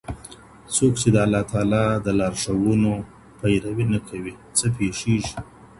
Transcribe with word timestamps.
څوک 0.75 0.93
چي 1.01 1.07
د 1.13 1.17
الله 1.25 1.43
تعالی 1.51 1.85
د 2.05 2.07
لارښوونو 2.19 2.91
پيروي 3.39 3.85
نه 3.93 3.99
کوي، 4.07 4.33
څه 4.57 4.65
پيښيږي؟ 4.77 5.33